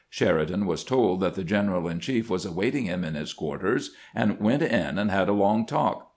Sheridan 0.09 0.65
was 0.65 0.83
told 0.83 1.19
that 1.19 1.35
the 1.35 1.43
general 1.43 1.87
in 1.87 1.99
chief 1.99 2.27
was 2.27 2.43
awaiting 2.43 2.85
him 2.85 3.03
in 3.03 3.13
his 3.13 3.33
quarters, 3.33 3.91
and 4.15 4.39
went 4.39 4.63
in 4.63 4.97
and 4.97 5.11
had 5.11 5.29
a 5.29 5.33
long 5.33 5.63
talk. 5.63 6.09